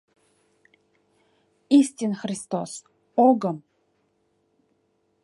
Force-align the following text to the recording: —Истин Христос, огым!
—Истин 1.79 2.11
Христос, 2.21 2.71
огым! 3.27 3.57